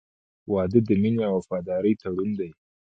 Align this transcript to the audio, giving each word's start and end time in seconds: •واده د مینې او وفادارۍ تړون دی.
•واده 0.53 0.79
د 0.87 0.89
مینې 1.01 1.23
او 1.29 1.35
وفادارۍ 1.39 1.93
تړون 2.01 2.29
دی. 2.39 2.49